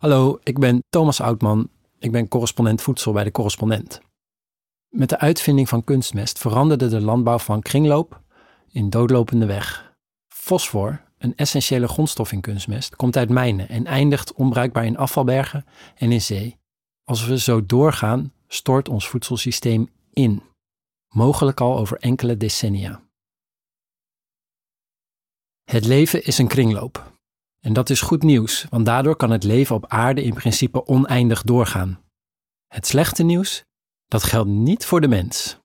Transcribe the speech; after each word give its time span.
Hallo, 0.00 0.38
ik 0.42 0.58
ben 0.58 0.82
Thomas 0.88 1.20
Oudman. 1.20 1.70
Ik 1.98 2.12
ben 2.12 2.28
correspondent 2.28 2.82
voedsel 2.82 3.12
bij 3.12 3.24
de 3.24 3.30
Correspondent. 3.30 4.00
Met 4.88 5.08
de 5.08 5.18
uitvinding 5.18 5.68
van 5.68 5.84
kunstmest 5.84 6.38
veranderde 6.38 6.88
de 6.88 7.00
landbouw 7.00 7.38
van 7.38 7.62
kringloop 7.62 8.20
in 8.70 8.90
doodlopende 8.90 9.46
weg. 9.46 9.94
Fosfor, 10.28 11.04
een 11.18 11.36
essentiële 11.36 11.88
grondstof 11.88 12.32
in 12.32 12.40
kunstmest, 12.40 12.96
komt 12.96 13.16
uit 13.16 13.28
mijnen 13.28 13.68
en 13.68 13.86
eindigt 13.86 14.32
onbruikbaar 14.32 14.84
in 14.84 14.96
afvalbergen 14.96 15.64
en 15.94 16.12
in 16.12 16.22
zee. 16.22 16.56
Als 17.04 17.26
we 17.26 17.38
zo 17.38 17.66
doorgaan, 17.66 18.32
stort 18.48 18.88
ons 18.88 19.08
voedselsysteem 19.08 19.88
in, 20.12 20.42
mogelijk 21.08 21.60
al 21.60 21.78
over 21.78 21.98
enkele 21.98 22.36
decennia. 22.36 23.00
Het 25.64 25.86
leven 25.86 26.24
is 26.24 26.38
een 26.38 26.48
kringloop. 26.48 27.18
En 27.60 27.72
dat 27.72 27.90
is 27.90 28.00
goed 28.00 28.22
nieuws, 28.22 28.66
want 28.70 28.86
daardoor 28.86 29.16
kan 29.16 29.30
het 29.30 29.44
leven 29.44 29.76
op 29.76 29.86
aarde 29.86 30.22
in 30.22 30.34
principe 30.34 30.86
oneindig 30.86 31.42
doorgaan. 31.42 32.04
Het 32.66 32.86
slechte 32.86 33.22
nieuws? 33.22 33.64
Dat 34.06 34.22
geldt 34.22 34.48
niet 34.48 34.84
voor 34.84 35.00
de 35.00 35.08
mens. 35.08 35.58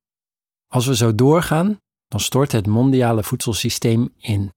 Als 0.68 0.86
we 0.86 0.96
zo 0.96 1.16
doorgaan, 1.16 1.80
dan 2.08 2.20
stort 2.20 2.52
het 2.52 2.68
mondiale 2.68 3.24
voedselsysteem 3.24 4.14
in. 4.18 4.54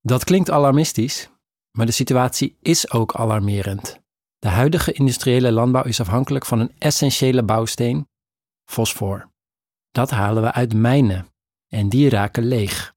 Dat 0.00 0.24
klinkt 0.24 0.50
alarmistisch, 0.50 1.30
maar 1.76 1.86
de 1.86 1.92
situatie 1.92 2.56
is 2.60 2.90
ook 2.90 3.14
alarmerend. 3.14 4.00
De 4.38 4.48
huidige 4.48 4.92
industriële 4.92 5.52
landbouw 5.52 5.84
is 5.84 6.00
afhankelijk 6.00 6.46
van 6.46 6.60
een 6.60 6.72
essentiële 6.78 7.42
bouwsteen, 7.42 8.08
fosfor. 8.70 9.30
Dat 9.90 10.10
halen 10.10 10.42
we 10.42 10.52
uit 10.52 10.74
mijnen 10.74 11.26
en 11.68 11.88
die 11.88 12.08
raken 12.08 12.44
leeg. 12.44 12.94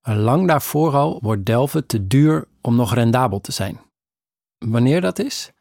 Lang 0.00 0.48
daarvoor 0.48 0.94
al 0.94 1.18
wordt 1.22 1.44
delven 1.44 1.86
te 1.86 2.06
duur 2.06 2.48
om 2.66 2.76
nog 2.76 2.94
rendabel 2.94 3.40
te 3.40 3.52
zijn. 3.52 3.80
Wanneer 4.58 5.00
dat 5.00 5.18
is? 5.18 5.52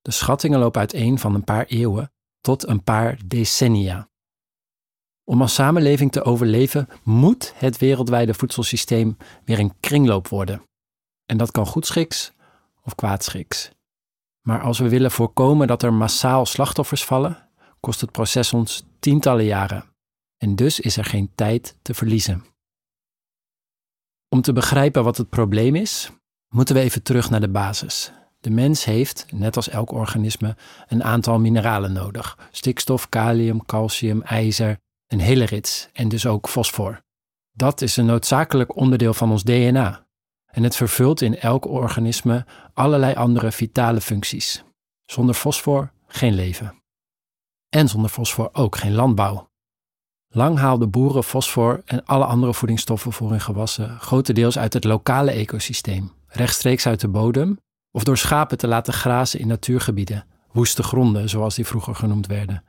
De 0.00 0.10
schattingen 0.10 0.58
lopen 0.58 0.80
uiteen 0.80 1.18
van 1.18 1.34
een 1.34 1.44
paar 1.44 1.64
eeuwen 1.64 2.12
tot 2.40 2.66
een 2.66 2.82
paar 2.82 3.18
decennia. 3.26 4.08
Om 5.24 5.40
als 5.40 5.54
samenleving 5.54 6.12
te 6.12 6.22
overleven 6.22 6.88
moet 7.02 7.52
het 7.56 7.78
wereldwijde 7.78 8.34
voedselsysteem 8.34 9.16
weer 9.44 9.58
een 9.58 9.80
kringloop 9.80 10.28
worden. 10.28 10.62
En 11.26 11.36
dat 11.36 11.50
kan 11.50 11.66
goedschiks 11.66 12.32
of 12.82 12.94
kwaadschiks. 12.94 13.70
Maar 14.40 14.62
als 14.62 14.78
we 14.78 14.88
willen 14.88 15.10
voorkomen 15.10 15.66
dat 15.66 15.82
er 15.82 15.92
massaal 15.92 16.46
slachtoffers 16.46 17.04
vallen, 17.04 17.48
kost 17.80 18.00
het 18.00 18.12
proces 18.12 18.52
ons 18.52 18.84
tientallen 18.98 19.44
jaren. 19.44 19.84
En 20.36 20.56
dus 20.56 20.80
is 20.80 20.96
er 20.96 21.04
geen 21.04 21.30
tijd 21.34 21.76
te 21.82 21.94
verliezen. 21.94 22.44
Om 24.28 24.40
te 24.40 24.52
begrijpen 24.52 25.04
wat 25.04 25.16
het 25.16 25.28
probleem 25.28 25.74
is, 25.74 26.10
moeten 26.50 26.74
we 26.74 26.80
even 26.80 27.02
terug 27.02 27.30
naar 27.30 27.40
de 27.40 27.48
basis. 27.48 28.12
De 28.40 28.50
mens 28.50 28.84
heeft, 28.84 29.26
net 29.32 29.56
als 29.56 29.68
elk 29.68 29.92
organisme, 29.92 30.56
een 30.88 31.04
aantal 31.04 31.38
mineralen 31.38 31.92
nodig: 31.92 32.38
stikstof, 32.50 33.08
kalium, 33.08 33.66
calcium, 33.66 34.22
ijzer, 34.22 34.78
een 35.06 35.20
hele 35.20 35.44
rits 35.44 35.88
en 35.92 36.08
dus 36.08 36.26
ook 36.26 36.48
fosfor. 36.48 37.02
Dat 37.52 37.80
is 37.80 37.96
een 37.96 38.06
noodzakelijk 38.06 38.76
onderdeel 38.76 39.14
van 39.14 39.30
ons 39.30 39.42
DNA. 39.42 40.06
En 40.46 40.62
het 40.62 40.76
vervult 40.76 41.20
in 41.20 41.38
elk 41.38 41.66
organisme 41.66 42.46
allerlei 42.74 43.14
andere 43.14 43.52
vitale 43.52 44.00
functies. 44.00 44.64
Zonder 45.04 45.34
fosfor 45.34 45.92
geen 46.06 46.34
leven. 46.34 46.82
En 47.68 47.88
zonder 47.88 48.10
fosfor 48.10 48.50
ook 48.52 48.76
geen 48.76 48.94
landbouw. 48.94 49.48
Lang 50.28 50.58
haalden 50.58 50.90
boeren 50.90 51.24
fosfor 51.24 51.82
en 51.84 52.04
alle 52.04 52.24
andere 52.24 52.54
voedingsstoffen 52.54 53.12
voor 53.12 53.30
hun 53.30 53.40
gewassen 53.40 54.00
grotendeels 54.00 54.58
uit 54.58 54.72
het 54.72 54.84
lokale 54.84 55.30
ecosysteem, 55.30 56.12
rechtstreeks 56.30 56.86
uit 56.86 57.00
de 57.00 57.08
bodem, 57.08 57.58
of 57.90 58.04
door 58.04 58.18
schapen 58.18 58.58
te 58.58 58.68
laten 58.68 58.92
grazen 58.92 59.40
in 59.40 59.46
natuurgebieden, 59.46 60.26
woeste 60.52 60.82
gronden 60.82 61.28
zoals 61.28 61.54
die 61.54 61.66
vroeger 61.66 61.94
genoemd 61.94 62.26
werden. 62.26 62.64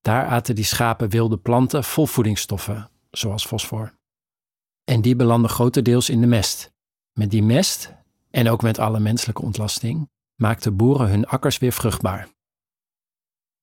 Daar 0.00 0.26
aten 0.26 0.54
die 0.54 0.64
schapen 0.64 1.08
wilde 1.08 1.38
planten 1.38 1.84
vol 1.84 2.06
voedingsstoffen, 2.06 2.90
zoals 3.10 3.46
fosfor. 3.46 3.94
En 4.84 5.00
die 5.00 5.16
belanden 5.16 5.50
grotendeels 5.50 6.10
in 6.10 6.20
de 6.20 6.26
mest. 6.26 6.72
Met 7.12 7.30
die 7.30 7.42
mest, 7.42 7.94
en 8.30 8.48
ook 8.48 8.62
met 8.62 8.78
alle 8.78 9.00
menselijke 9.00 9.42
ontlasting, 9.42 10.10
maakten 10.34 10.76
boeren 10.76 11.08
hun 11.08 11.26
akkers 11.26 11.58
weer 11.58 11.72
vruchtbaar. 11.72 12.28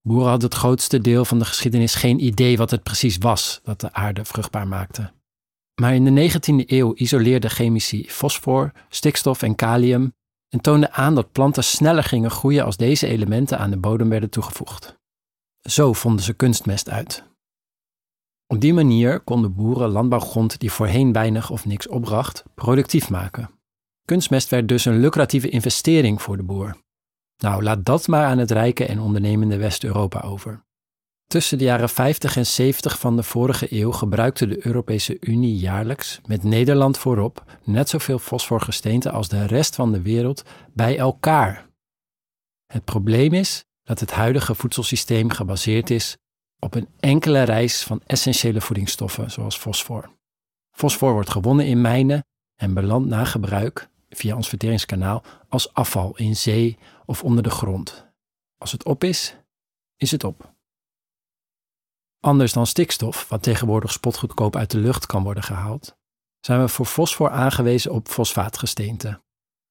Boeren 0.02 0.30
hadden 0.30 0.50
het 0.50 0.58
grootste 0.58 1.02
deel 1.02 1.26
van 1.26 1.40
de 1.40 1.46
geschiedenis 1.46 1.96
geen 1.96 2.26
idee 2.26 2.58
wat 2.58 2.72
het 2.72 2.84
precies 2.84 3.18
was 3.18 3.60
dat 3.64 3.80
de 3.80 3.94
aarde 3.94 4.26
vruchtbaar 4.26 4.68
maakte. 4.68 5.14
Maar 5.82 5.96
in 5.96 6.16
de 6.16 6.32
19e 6.32 6.66
eeuw 6.66 6.94
isoleerden 6.96 7.50
chemici 7.50 8.10
fosfor, 8.10 8.72
stikstof 8.90 9.42
en 9.42 9.56
kalium 9.56 10.14
en 10.50 10.62
toonden 10.62 10.92
aan 10.92 11.16
dat 11.16 11.32
planten 11.32 11.64
sneller 11.64 12.04
gingen 12.04 12.32
groeien 12.32 12.66
als 12.66 12.78
deze 12.78 13.08
elementen 13.08 13.60
aan 13.60 13.70
de 13.70 13.78
bodem 13.78 14.10
werden 14.10 14.30
toegevoegd. 14.30 15.00
Zo 15.62 15.94
vonden 15.94 16.24
ze 16.24 16.34
kunstmest 16.34 16.90
uit. 16.90 17.24
Op 18.48 18.62
die 18.62 18.74
manier 18.74 19.20
konden 19.20 19.54
boeren 19.54 19.90
landbouwgrond 19.90 20.60
die 20.60 20.72
voorheen 20.72 21.14
weinig 21.14 21.50
of 21.50 21.66
niks 21.66 21.88
opbracht, 21.88 22.44
productief 22.56 23.10
maken. 23.10 23.50
Kunstmest 24.06 24.50
werd 24.50 24.68
dus 24.68 24.86
een 24.86 25.00
lucratieve 25.00 25.50
investering 25.50 26.22
voor 26.22 26.38
de 26.38 26.44
boer. 26.44 26.78
Nou, 27.38 27.64
laat 27.64 27.86
dat 27.86 28.08
maar 28.08 28.26
aan 28.26 28.38
het 28.38 28.52
rijke 28.52 28.86
en 28.86 29.00
ondernemende 29.00 29.58
West-Europa 29.58 30.22
over. 30.22 30.64
Tussen 31.32 31.58
de 31.58 31.64
jaren 31.64 31.90
50 31.90 32.38
en 32.38 32.46
70 32.46 33.00
van 33.00 33.16
de 33.16 33.24
vorige 33.24 33.68
eeuw 33.70 33.92
gebruikte 33.92 34.48
de 34.48 34.66
Europese 34.66 35.18
Unie 35.20 35.56
jaarlijks, 35.56 36.22
met 36.26 36.44
Nederland 36.44 36.98
voorop, 36.98 37.58
net 37.64 37.90
zoveel 37.90 38.20
fosforgesteente 38.20 39.12
als 39.12 39.28
de 39.28 39.46
rest 39.46 39.76
van 39.76 39.92
de 39.92 40.02
wereld 40.02 40.44
bij 40.74 40.98
elkaar. 40.98 41.70
Het 42.66 42.84
probleem 42.86 43.34
is 43.34 43.66
dat 43.84 44.00
het 44.00 44.12
huidige 44.12 44.56
voedselsysteem 44.56 45.30
gebaseerd 45.30 45.90
is 45.90 46.18
op 46.60 46.76
een 46.76 46.88
enkele 47.00 47.42
reis 47.42 47.84
van 47.84 48.02
essentiële 48.06 48.62
voedingsstoffen, 48.62 49.32
zoals 49.32 49.58
fosfor. 49.58 50.12
Fosfor 50.72 51.14
wordt 51.14 51.30
gewonnen 51.30 51.66
in 51.66 51.82
mijnen 51.82 52.26
en 52.56 52.74
belandt 52.74 53.10
na 53.10 53.26
gebruik 53.26 53.90
via 54.10 54.36
ons 54.36 54.50
verteringskanaal 54.50 55.24
als 55.50 55.74
afval 55.74 56.18
in 56.18 56.36
zee 56.36 56.78
of 57.06 57.24
onder 57.24 57.44
de 57.44 57.50
grond. 57.50 58.08
Als 58.58 58.72
het 58.72 58.86
op 58.86 59.04
is, 59.04 59.36
is 59.96 60.12
het 60.12 60.24
op. 60.24 60.60
Anders 62.24 62.54
dan 62.54 62.68
stikstof, 62.68 63.30
wat 63.30 63.44
tegenwoordig 63.44 63.92
spotgoedkoop 63.92 64.56
uit 64.56 64.72
de 64.72 64.78
lucht 64.78 65.06
kan 65.06 65.24
worden 65.24 65.44
gehaald, 65.44 65.96
zijn 66.40 66.62
we 66.62 66.68
voor 66.68 66.86
fosfor 66.86 67.30
aangewezen 67.30 67.92
op 67.92 68.08
fosfaatgesteente. 68.08 69.22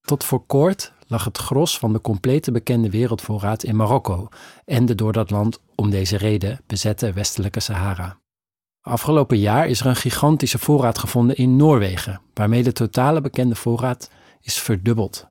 Tot 0.01 0.25
voor 0.25 0.47
kort 0.47 0.93
lag 1.07 1.25
het 1.25 1.39
gros 1.39 1.79
van 1.79 1.93
de 1.93 2.01
complete 2.01 2.53
bekende 2.53 2.91
wereldvoorraad 2.91 3.63
in 3.63 3.77
Marokko 3.77 4.29
en 4.65 4.87
de 4.87 4.95
door 4.95 5.13
dat 5.13 5.31
land 5.31 5.61
om 5.75 5.91
deze 5.91 6.17
reden 6.17 6.61
bezette 6.67 7.13
westelijke 7.13 7.61
Sahara. 7.61 8.21
Afgelopen 8.81 9.39
jaar 9.39 9.69
is 9.69 9.81
er 9.81 9.87
een 9.87 9.97
gigantische 9.97 10.59
voorraad 10.59 10.99
gevonden 10.99 11.37
in 11.37 11.57
Noorwegen, 11.57 12.21
waarmee 12.35 12.63
de 12.63 12.73
totale 12.73 13.21
bekende 13.21 13.55
voorraad 13.55 14.11
is 14.41 14.59
verdubbeld. 14.59 15.27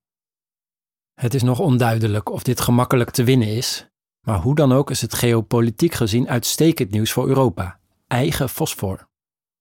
Het 1.13 1.33
is 1.33 1.43
nog 1.43 1.59
onduidelijk 1.59 2.29
of 2.29 2.43
dit 2.43 2.61
gemakkelijk 2.61 3.09
te 3.09 3.23
winnen 3.23 3.47
is, 3.47 3.87
maar 4.21 4.39
hoe 4.39 4.55
dan 4.55 4.71
ook 4.71 4.89
is 4.89 5.01
het 5.01 5.13
geopolitiek 5.13 5.93
gezien 5.93 6.29
uitstekend 6.29 6.91
nieuws 6.91 7.11
voor 7.11 7.27
Europa: 7.27 7.79
eigen 8.07 8.49
fosfor. 8.49 9.07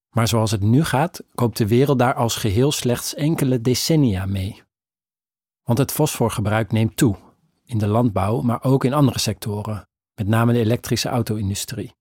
Maar 0.08 0.28
zoals 0.28 0.50
het 0.50 0.62
nu 0.62 0.84
gaat, 0.84 1.22
koopt 1.34 1.56
de 1.56 1.66
wereld 1.66 1.98
daar 1.98 2.14
als 2.14 2.36
geheel 2.36 2.72
slechts 2.72 3.14
enkele 3.14 3.60
decennia 3.60 4.26
mee. 4.26 4.62
Want 5.62 5.78
het 5.78 5.92
fosforgebruik 5.92 6.72
neemt 6.72 6.96
toe, 6.96 7.16
in 7.64 7.78
de 7.78 7.86
landbouw, 7.86 8.41
maar 8.41 8.64
ook 8.64 8.84
in 8.84 8.92
andere 8.92 9.19
sectoren, 9.19 9.88
met 10.14 10.26
name 10.26 10.52
de 10.52 10.58
elektrische 10.58 11.08
auto-industrie. 11.08 11.96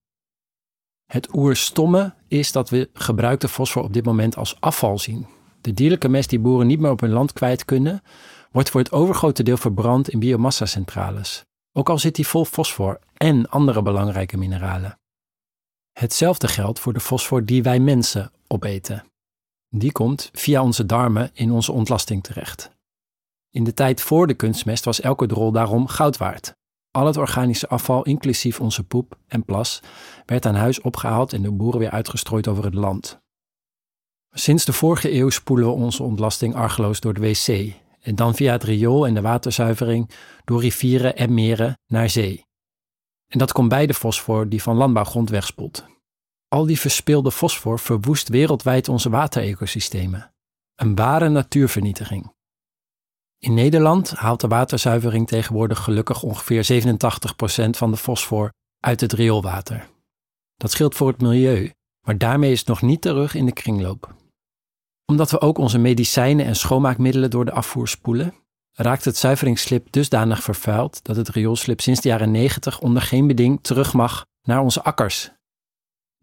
Het 1.06 1.34
oerstomme 1.34 2.14
is 2.26 2.52
dat 2.52 2.70
we 2.70 2.90
gebruikte 2.92 3.48
fosfor 3.48 3.82
op 3.82 3.92
dit 3.92 4.04
moment 4.04 4.36
als 4.36 4.60
afval 4.60 4.98
zien. 4.98 5.26
De 5.60 5.72
dierlijke 5.72 6.08
mest 6.08 6.30
die 6.30 6.38
boeren 6.38 6.66
niet 6.66 6.80
meer 6.80 6.90
op 6.90 7.00
hun 7.00 7.10
land 7.10 7.32
kwijt 7.32 7.64
kunnen, 7.64 8.02
wordt 8.50 8.70
voor 8.70 8.80
het 8.80 8.92
overgrote 8.92 9.42
deel 9.42 9.56
verbrand 9.56 10.08
in 10.08 10.18
biomassacentrales, 10.18 11.44
ook 11.78 11.88
al 11.88 11.98
zit 11.98 12.14
die 12.14 12.26
vol 12.26 12.44
fosfor 12.44 12.98
en 13.16 13.48
andere 13.48 13.82
belangrijke 13.82 14.36
mineralen. 14.36 14.98
Hetzelfde 15.92 16.48
geldt 16.48 16.80
voor 16.80 16.92
de 16.92 17.00
fosfor 17.00 17.44
die 17.44 17.62
wij 17.62 17.80
mensen 17.80 18.32
opeten. 18.46 19.04
Die 19.68 19.92
komt 19.92 20.30
via 20.32 20.62
onze 20.62 20.86
darmen 20.86 21.30
in 21.32 21.50
onze 21.50 21.72
ontlasting 21.72 22.22
terecht. 22.22 22.70
In 23.50 23.64
de 23.64 23.74
tijd 23.74 24.00
voor 24.00 24.26
de 24.26 24.34
kunstmest 24.34 24.84
was 24.84 25.00
elke 25.00 25.26
drol 25.26 25.52
daarom 25.52 25.86
goud 25.86 26.16
waard. 26.16 26.56
Al 26.90 27.06
het 27.06 27.16
organische 27.16 27.68
afval, 27.68 28.02
inclusief 28.02 28.60
onze 28.60 28.84
poep 28.84 29.18
en 29.26 29.44
plas, 29.44 29.80
werd 30.26 30.46
aan 30.46 30.54
huis 30.54 30.80
opgehaald 30.80 31.32
en 31.32 31.42
door 31.42 31.56
boeren 31.56 31.80
weer 31.80 31.90
uitgestrooid 31.90 32.48
over 32.48 32.64
het 32.64 32.74
land. 32.74 33.18
Sinds 34.30 34.64
de 34.64 34.72
vorige 34.72 35.12
eeuw 35.12 35.30
spoelen 35.30 35.66
we 35.66 35.72
onze 35.72 36.02
ontlasting 36.02 36.54
argeloos 36.54 37.00
door 37.00 37.14
de 37.14 37.20
wc 37.20 37.74
en 38.00 38.14
dan 38.14 38.34
via 38.34 38.52
het 38.52 38.62
riool 38.62 39.06
en 39.06 39.14
de 39.14 39.20
waterzuivering 39.20 40.10
door 40.44 40.60
rivieren 40.60 41.16
en 41.16 41.34
meren 41.34 41.78
naar 41.86 42.10
zee. 42.10 42.46
En 43.28 43.38
dat 43.38 43.52
komt 43.52 43.68
bij 43.68 43.86
de 43.86 43.94
fosfor 43.94 44.48
die 44.48 44.62
van 44.62 44.76
landbouwgrond 44.76 45.30
wegspoelt. 45.30 45.86
Al 46.48 46.66
die 46.66 46.80
verspilde 46.80 47.32
fosfor 47.32 47.78
verwoest 47.78 48.28
wereldwijd 48.28 48.88
onze 48.88 49.10
waterecosystemen. 49.10 50.32
Een 50.74 50.94
ware 50.94 51.28
natuurvernietiging. 51.28 52.32
In 53.38 53.54
Nederland 53.54 54.10
haalt 54.10 54.40
de 54.40 54.48
waterzuivering 54.48 55.26
tegenwoordig 55.26 55.78
gelukkig 55.78 56.22
ongeveer 56.22 56.82
87% 57.66 57.70
van 57.70 57.90
de 57.90 57.96
fosfor 57.96 58.52
uit 58.80 59.00
het 59.00 59.12
rioolwater. 59.12 59.88
Dat 60.56 60.70
scheelt 60.70 60.94
voor 60.94 61.08
het 61.08 61.20
milieu, 61.20 61.72
maar 62.06 62.18
daarmee 62.18 62.52
is 62.52 62.58
het 62.58 62.68
nog 62.68 62.82
niet 62.82 63.00
terug 63.00 63.34
in 63.34 63.46
de 63.46 63.52
kringloop. 63.52 64.14
Omdat 65.10 65.30
we 65.30 65.40
ook 65.40 65.58
onze 65.58 65.78
medicijnen 65.78 66.46
en 66.46 66.56
schoonmaakmiddelen 66.56 67.30
door 67.30 67.44
de 67.44 67.52
afvoer 67.52 67.88
spoelen, 67.88 68.34
raakt 68.72 69.04
het 69.04 69.16
zuiveringsslip 69.16 69.92
dusdanig 69.92 70.42
vervuild 70.42 71.04
dat 71.04 71.16
het 71.16 71.28
rioolslip 71.28 71.80
sinds 71.80 72.00
de 72.00 72.08
jaren 72.08 72.30
90 72.30 72.80
onder 72.80 73.02
geen 73.02 73.26
beding 73.26 73.58
terug 73.62 73.92
mag 73.92 74.26
naar 74.42 74.60
onze 74.60 74.82
akkers. 74.82 75.30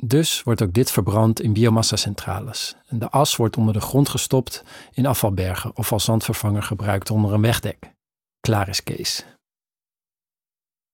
Dus 0.03 0.43
wordt 0.43 0.61
ook 0.61 0.73
dit 0.73 0.91
verbrand 0.91 1.41
in 1.41 1.53
biomassacentrales. 1.53 2.75
En 2.87 2.99
de 2.99 3.09
as 3.09 3.35
wordt 3.35 3.57
onder 3.57 3.73
de 3.73 3.81
grond 3.81 4.09
gestopt 4.09 4.63
in 4.93 5.05
afvalbergen 5.05 5.77
of 5.77 5.91
als 5.91 6.03
zandvervanger 6.03 6.63
gebruikt 6.63 7.11
onder 7.11 7.33
een 7.33 7.41
wegdek. 7.41 7.93
Klaar 8.39 8.69
is 8.69 8.83
Kees. 8.83 9.25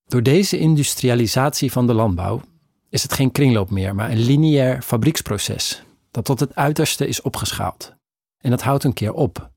Door 0.04 0.24
deze 0.24 0.58
industrialisatie 0.58 1.72
van 1.72 1.88
de 1.88 1.94
landbouw 1.94 2.42
is 2.90 3.04
het 3.04 3.14
geen 3.14 3.32
kringloop 3.32 3.70
meer, 3.70 3.96
maar 3.96 4.12
een 4.12 4.24
lineair 4.24 4.82
fabrieksproces 4.82 5.84
dat 6.12 6.26
tot 6.26 6.40
het 6.40 6.56
uiterste 6.56 7.08
is 7.08 7.22
opgeschaald. 7.22 7.96
En 8.38 8.50
dat 8.50 8.62
houdt 8.62 8.84
een 8.84 8.94
keer 8.94 9.14
op. 9.14 9.52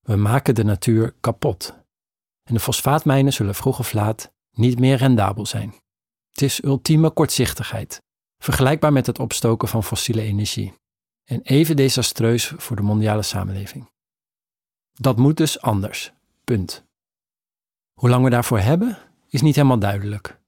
We 0.00 0.16
maken 0.16 0.54
de 0.54 0.64
natuur 0.64 1.14
kapot. 1.20 1.74
En 2.42 2.54
de 2.54 2.60
fosfaatmijnen 2.60 3.32
zullen 3.32 3.54
vroeg 3.54 3.78
of 3.78 3.92
laat 3.92 4.32
niet 4.50 4.78
meer 4.78 4.96
rendabel 4.96 5.46
zijn. 5.46 5.74
Het 6.30 6.42
is 6.42 6.64
ultieme 6.64 7.10
kortzichtigheid, 7.10 8.02
vergelijkbaar 8.42 8.92
met 8.92 9.06
het 9.06 9.18
opstoken 9.18 9.68
van 9.68 9.84
fossiele 9.84 10.22
energie. 10.22 10.74
En 11.24 11.40
even 11.42 11.76
desastreus 11.76 12.52
voor 12.56 12.76
de 12.76 12.82
mondiale 12.82 13.22
samenleving. 13.22 13.90
Dat 14.92 15.16
moet 15.16 15.36
dus 15.36 15.60
anders. 15.60 16.12
Punt. 16.44 16.84
Hoe 17.92 18.08
lang 18.08 18.24
we 18.24 18.30
daarvoor 18.30 18.58
hebben, 18.58 18.98
is 19.28 19.42
niet 19.42 19.54
helemaal 19.54 19.78
duidelijk. 19.78 20.40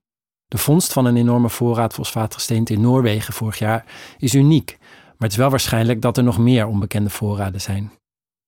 De 0.47 0.59
vondst 0.59 0.93
van 0.93 1.05
een 1.05 1.17
enorme 1.17 1.51
voorraad 1.51 1.93
fosfaatgesteente 1.93 2.73
in 2.73 2.81
Noorwegen 2.81 3.35
vorig 3.35 3.59
jaar 3.59 3.85
is 4.19 4.35
uniek, 4.35 4.79
maar 5.23 5.31
het 5.31 5.41
is 5.41 5.47
wel 5.47 5.57
waarschijnlijk 5.57 6.03
dat 6.03 6.17
er 6.17 6.25
nog 6.25 6.39
meer 6.39 6.67
onbekende 6.67 7.11
voorraden 7.11 7.61
zijn. 7.61 7.93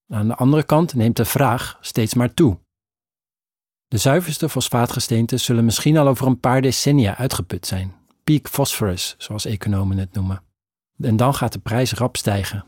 Aan 0.08 0.28
de 0.28 0.34
andere 0.34 0.62
kant 0.62 0.94
neemt 0.94 1.16
de 1.16 1.24
vraag 1.24 1.78
steeds 1.80 2.14
maar 2.14 2.34
toe. 2.34 2.58
De 3.88 3.98
zuiverste 3.98 4.48
fosfaatgesteenten 4.48 5.40
zullen 5.40 5.64
misschien 5.64 5.96
al 5.96 6.08
over 6.08 6.26
een 6.26 6.40
paar 6.40 6.62
decennia 6.62 7.16
uitgeput 7.16 7.66
zijn. 7.66 7.94
Peak 8.24 8.48
phosphorus, 8.48 9.14
zoals 9.18 9.44
economen 9.44 9.98
het 9.98 10.12
noemen. 10.12 10.42
En 10.98 11.16
dan 11.16 11.34
gaat 11.34 11.52
de 11.52 11.58
prijs 11.58 11.92
rap 11.92 12.16
stijgen. 12.16 12.64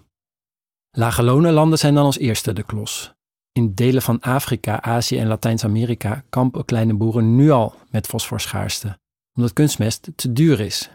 Lage 0.90 1.22
landen 1.22 1.78
zijn 1.78 1.94
dan 1.94 2.04
als 2.04 2.18
eerste 2.18 2.52
de 2.52 2.62
klos. 2.62 3.14
In 3.52 3.74
delen 3.74 4.02
van 4.02 4.20
Afrika, 4.20 4.82
Azië 4.82 5.18
en 5.18 5.26
Latijns-Amerika 5.26 6.24
kampen 6.28 6.64
kleine 6.64 6.94
boeren 6.94 7.36
nu 7.36 7.50
al 7.50 7.74
met 7.90 8.06
fosforschaarste, 8.06 8.98
omdat 9.34 9.52
kunstmest 9.52 10.10
te 10.16 10.32
duur 10.32 10.60
is. 10.60 10.90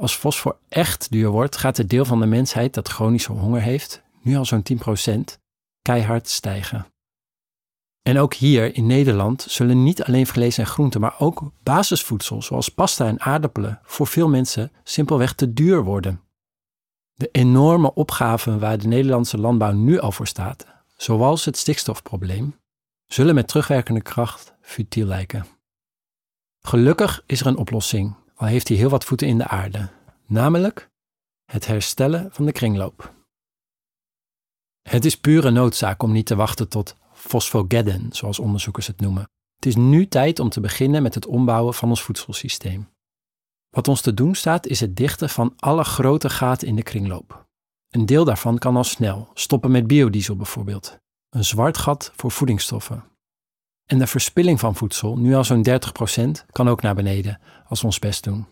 Als 0.00 0.16
fosfor 0.16 0.56
echt 0.68 1.10
duur 1.10 1.30
wordt, 1.30 1.56
gaat 1.56 1.76
het 1.76 1.90
deel 1.90 2.04
van 2.04 2.20
de 2.20 2.26
mensheid 2.26 2.74
dat 2.74 2.88
chronische 2.88 3.32
honger 3.32 3.60
heeft, 3.60 4.02
nu 4.22 4.36
al 4.36 4.44
zo'n 4.44 4.62
10%, 4.72 5.38
keihard 5.82 6.28
stijgen. 6.28 6.86
En 8.02 8.18
ook 8.18 8.34
hier 8.34 8.74
in 8.74 8.86
Nederland 8.86 9.46
zullen 9.48 9.82
niet 9.82 10.02
alleen 10.02 10.26
vlees 10.26 10.58
en 10.58 10.66
groenten, 10.66 11.00
maar 11.00 11.14
ook 11.18 11.52
basisvoedsel 11.62 12.42
zoals 12.42 12.68
pasta 12.68 13.06
en 13.06 13.20
aardappelen 13.20 13.80
voor 13.82 14.06
veel 14.06 14.28
mensen 14.28 14.72
simpelweg 14.82 15.34
te 15.34 15.52
duur 15.52 15.84
worden. 15.84 16.20
De 17.14 17.28
enorme 17.32 17.94
opgaven 17.94 18.58
waar 18.58 18.78
de 18.78 18.86
Nederlandse 18.86 19.38
landbouw 19.38 19.72
nu 19.72 19.98
al 19.98 20.12
voor 20.12 20.26
staat, 20.26 20.66
zoals 20.96 21.44
het 21.44 21.56
stikstofprobleem, 21.56 22.56
zullen 23.06 23.34
met 23.34 23.48
terugwerkende 23.48 24.02
kracht 24.02 24.54
futiel 24.60 25.06
lijken. 25.06 25.46
Gelukkig 26.60 27.22
is 27.26 27.40
er 27.40 27.46
een 27.46 27.56
oplossing, 27.56 28.16
al 28.38 28.46
heeft 28.46 28.68
hij 28.68 28.76
heel 28.76 28.88
wat 28.88 29.04
voeten 29.04 29.26
in 29.26 29.38
de 29.38 29.46
aarde, 29.46 29.88
namelijk 30.26 30.90
het 31.44 31.66
herstellen 31.66 32.28
van 32.32 32.46
de 32.46 32.52
kringloop. 32.52 33.14
Het 34.82 35.04
is 35.04 35.16
pure 35.16 35.50
noodzaak 35.50 36.02
om 36.02 36.12
niet 36.12 36.26
te 36.26 36.36
wachten 36.36 36.68
tot 36.68 36.96
fosfogeddon, 37.12 38.08
zoals 38.10 38.38
onderzoekers 38.38 38.86
het 38.86 39.00
noemen. 39.00 39.30
Het 39.56 39.66
is 39.66 39.76
nu 39.76 40.08
tijd 40.08 40.38
om 40.38 40.48
te 40.48 40.60
beginnen 40.60 41.02
met 41.02 41.14
het 41.14 41.26
ombouwen 41.26 41.74
van 41.74 41.88
ons 41.88 42.02
voedselsysteem. 42.02 42.88
Wat 43.70 43.88
ons 43.88 44.00
te 44.00 44.14
doen 44.14 44.34
staat 44.34 44.66
is 44.66 44.80
het 44.80 44.96
dichten 44.96 45.28
van 45.28 45.52
alle 45.56 45.84
grote 45.84 46.30
gaten 46.30 46.68
in 46.68 46.76
de 46.76 46.82
kringloop. 46.82 47.46
Een 47.88 48.06
deel 48.06 48.24
daarvan 48.24 48.58
kan 48.58 48.76
al 48.76 48.84
snel, 48.84 49.30
stoppen 49.34 49.70
met 49.70 49.86
biodiesel 49.86 50.36
bijvoorbeeld. 50.36 50.98
Een 51.28 51.44
zwart 51.44 51.78
gat 51.78 52.12
voor 52.16 52.30
voedingsstoffen. 52.30 53.04
En 53.88 53.98
de 53.98 54.06
verspilling 54.06 54.60
van 54.60 54.74
voedsel, 54.74 55.16
nu 55.16 55.34
al 55.34 55.44
zo'n 55.44 55.66
30%, 55.68 55.72
kan 56.50 56.68
ook 56.68 56.82
naar 56.82 56.94
beneden 56.94 57.40
als 57.66 57.80
we 57.80 57.86
ons 57.86 57.98
best 57.98 58.24
doen. 58.24 58.46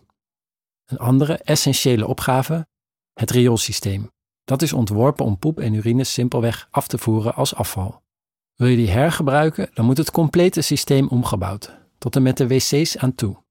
Een 0.85 0.97
andere 0.97 1.37
essentiële 1.37 2.07
opgave, 2.07 2.67
het 3.13 3.31
rioolsysteem. 3.31 4.11
Dat 4.43 4.61
is 4.61 4.73
ontworpen 4.73 5.25
om 5.25 5.37
poep 5.37 5.59
en 5.59 5.73
urine 5.73 6.03
simpelweg 6.03 6.67
af 6.71 6.87
te 6.87 6.97
voeren 6.97 7.35
als 7.35 7.55
afval. 7.55 8.03
Wil 8.55 8.67
je 8.67 8.75
die 8.75 8.89
hergebruiken, 8.89 9.69
dan 9.73 9.85
moet 9.85 9.97
het 9.97 10.11
complete 10.11 10.61
systeem 10.61 11.07
omgebouwd, 11.07 11.77
tot 11.97 12.15
en 12.15 12.21
met 12.21 12.37
de 12.37 12.47
wc's 12.47 12.97
aan 12.97 13.15
toe. 13.15 13.43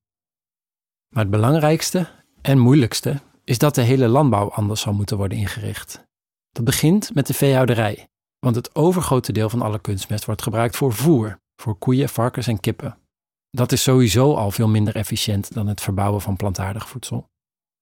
Maar 1.08 1.22
het 1.22 1.32
belangrijkste 1.32 2.08
en 2.42 2.58
moeilijkste 2.58 3.20
is 3.44 3.58
dat 3.58 3.74
de 3.74 3.82
hele 3.82 4.08
landbouw 4.08 4.50
anders 4.50 4.80
zal 4.80 4.92
moeten 4.92 5.16
worden 5.16 5.38
ingericht. 5.38 6.06
Dat 6.50 6.64
begint 6.64 7.14
met 7.14 7.26
de 7.26 7.34
veehouderij, 7.34 8.08
want 8.38 8.56
het 8.56 8.74
overgrote 8.74 9.32
deel 9.32 9.48
van 9.48 9.62
alle 9.62 9.80
kunstmest 9.80 10.24
wordt 10.24 10.42
gebruikt 10.42 10.76
voor 10.76 10.92
voer, 10.92 11.38
voor 11.56 11.78
koeien, 11.78 12.08
varkens 12.08 12.46
en 12.46 12.60
kippen. 12.60 12.98
Dat 13.50 13.72
is 13.72 13.82
sowieso 13.82 14.34
al 14.34 14.50
veel 14.50 14.68
minder 14.68 14.96
efficiënt 14.96 15.54
dan 15.54 15.66
het 15.66 15.80
verbouwen 15.80 16.20
van 16.20 16.36
plantaardig 16.36 16.88
voedsel. 16.88 17.28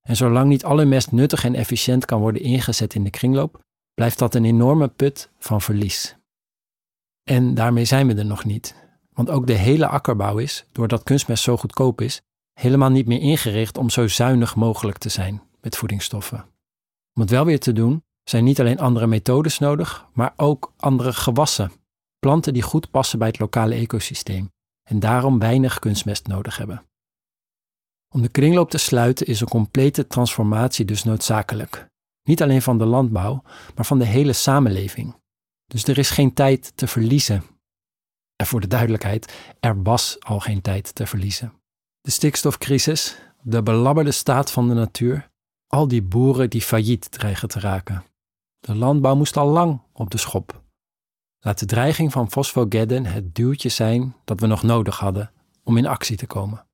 En 0.01 0.17
zolang 0.17 0.49
niet 0.49 0.65
alle 0.65 0.85
mest 0.85 1.13
nuttig 1.13 1.45
en 1.45 1.55
efficiënt 1.55 2.05
kan 2.05 2.21
worden 2.21 2.43
ingezet 2.43 2.95
in 2.95 3.05
de 3.05 3.11
kringloop, 3.11 3.61
blijft 3.95 4.19
dat 4.19 4.35
een 4.35 4.45
enorme 4.45 4.89
put 4.89 5.31
van 5.39 5.61
verlies. 5.61 6.17
En 7.23 7.55
daarmee 7.55 7.85
zijn 7.85 8.07
we 8.07 8.15
er 8.15 8.27
nog 8.27 8.45
niet. 8.45 8.75
Want 9.13 9.31
ook 9.31 9.47
de 9.47 9.53
hele 9.53 9.87
akkerbouw 9.87 10.39
is, 10.39 10.65
doordat 10.73 11.03
kunstmest 11.03 11.43
zo 11.43 11.57
goedkoop 11.57 12.01
is, 12.01 12.21
helemaal 12.53 12.91
niet 12.91 13.07
meer 13.07 13.21
ingericht 13.21 13.79
om 13.79 13.91
zo 13.91 14.09
zuinig 14.09 14.57
mogelijk 14.57 14.99
te 14.99 15.09
zijn 15.09 15.43
met 15.61 15.77
voedingsstoffen. 15.77 16.39
Om 17.15 17.23
het 17.23 17.31
wel 17.31 17.45
weer 17.45 17.61
te 17.61 17.73
doen, 17.73 18.05
zijn 18.25 18.45
niet 18.45 18.61
alleen 18.61 18.79
andere 18.79 19.07
methodes 19.07 19.59
nodig, 19.59 20.07
maar 20.13 20.33
ook 20.37 20.73
andere 20.77 21.13
gewassen. 21.13 21.73
Planten 22.25 22.53
die 22.53 22.63
goed 22.63 22.91
passen 22.91 23.19
bij 23.19 23.29
het 23.29 23.39
lokale 23.39 23.75
ecosysteem 23.75 24.53
en 24.83 25.01
daarom 25.01 25.39
weinig 25.39 25.79
kunstmest 25.79 26.27
nodig 26.27 26.57
hebben. 26.57 26.87
Om 28.15 28.23
de 28.23 28.29
kringloop 28.29 28.71
te 28.71 28.79
sluiten 28.79 29.27
is 29.27 29.41
een 29.41 29.49
complete 29.49 30.07
transformatie 30.07 30.85
dus 30.85 31.05
noodzakelijk. 31.05 31.87
Niet 32.23 32.43
alleen 32.43 32.63
van 32.63 32.79
de 32.79 32.85
landbouw, 32.85 33.43
maar 33.75 33.85
van 33.85 33.99
de 33.99 34.05
hele 34.05 34.33
samenleving. 34.33 35.17
Dus 35.67 35.85
er 35.85 35.99
is 35.99 36.11
geen 36.11 36.35
tijd 36.35 36.77
te 36.77 36.87
verliezen. 36.87 37.43
En 38.37 38.47
voor 38.47 38.61
de 38.61 38.67
duidelijkheid, 38.67 39.35
er 39.61 39.83
was 39.83 40.17
al 40.21 40.41
geen 40.41 40.61
tijd 40.61 40.95
te 40.95 41.07
verliezen. 41.07 41.53
De 42.01 42.11
stikstofcrisis, 42.11 43.19
de 43.43 43.63
belabberde 43.63 44.13
staat 44.13 44.51
van 44.51 44.69
de 44.69 44.75
natuur, 44.75 45.31
al 45.67 45.89
die 45.89 46.03
boeren 46.03 46.51
die 46.51 46.63
failliet 46.63 47.11
dreigen 47.11 47.49
te 47.49 47.61
raken. 47.61 48.05
De 48.61 48.75
landbouw 48.75 49.15
moest 49.15 49.37
al 49.37 49.49
lang 49.49 49.81
op 49.93 50.11
de 50.11 50.19
schop. 50.19 50.64
Laat 51.45 51.59
de 51.59 51.67
dreiging 51.67 52.13
van 52.13 52.31
fosfogeddon 52.31 53.05
het 53.05 53.35
duwtje 53.35 53.69
zijn 53.69 54.15
dat 54.25 54.41
we 54.41 54.47
nog 54.47 54.63
nodig 54.63 54.99
hadden 54.99 55.31
om 55.65 55.77
in 55.77 55.87
actie 55.87 56.17
te 56.17 56.27
komen. 56.27 56.67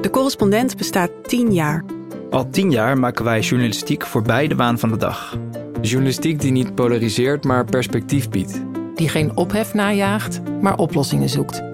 De 0.00 0.08
correspondent 0.10 0.76
bestaat 0.76 1.10
tien 1.22 1.54
jaar. 1.54 1.84
Al 2.30 2.50
tien 2.50 2.70
jaar 2.70 2.98
maken 2.98 3.24
wij 3.24 3.40
journalistiek 3.40 4.06
voorbij 4.06 4.48
de 4.48 4.54
waan 4.54 4.78
van 4.78 4.88
de 4.88 4.96
dag. 4.96 5.38
Journalistiek 5.80 6.40
die 6.40 6.52
niet 6.52 6.74
polariseert, 6.74 7.44
maar 7.44 7.64
perspectief 7.64 8.28
biedt. 8.28 8.62
Die 8.94 9.08
geen 9.08 9.36
ophef 9.36 9.74
najaagt, 9.74 10.60
maar 10.60 10.76
oplossingen 10.76 11.28
zoekt. 11.28 11.73